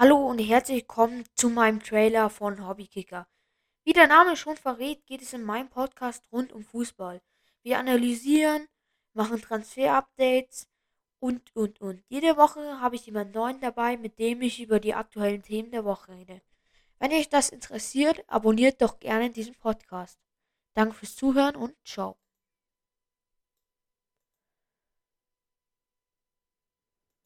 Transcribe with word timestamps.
Hallo 0.00 0.28
und 0.28 0.38
herzlich 0.38 0.82
willkommen 0.82 1.24
zu 1.34 1.50
meinem 1.50 1.82
Trailer 1.82 2.30
von 2.30 2.68
Hobbykicker. 2.68 3.26
Wie 3.82 3.92
der 3.92 4.06
Name 4.06 4.36
schon 4.36 4.56
verrät, 4.56 5.04
geht 5.06 5.22
es 5.22 5.32
in 5.32 5.42
meinem 5.42 5.68
Podcast 5.68 6.22
rund 6.30 6.52
um 6.52 6.62
Fußball. 6.62 7.20
Wir 7.64 7.80
analysieren, 7.80 8.68
machen 9.12 9.42
Transfer-Updates 9.42 10.68
und, 11.18 11.42
und, 11.56 11.80
und. 11.80 12.04
Jede 12.06 12.36
Woche 12.36 12.80
habe 12.80 12.94
ich 12.94 13.06
jemanden 13.06 13.34
neuen 13.34 13.60
dabei, 13.60 13.96
mit 13.96 14.20
dem 14.20 14.40
ich 14.40 14.62
über 14.62 14.78
die 14.78 14.94
aktuellen 14.94 15.42
Themen 15.42 15.72
der 15.72 15.84
Woche 15.84 16.12
rede. 16.12 16.42
Wenn 17.00 17.10
euch 17.10 17.28
das 17.28 17.48
interessiert, 17.48 18.22
abonniert 18.28 18.80
doch 18.80 19.00
gerne 19.00 19.30
diesen 19.30 19.56
Podcast. 19.56 20.20
Danke 20.74 20.94
fürs 20.94 21.16
Zuhören 21.16 21.56
und 21.56 21.74
ciao. 21.84 22.16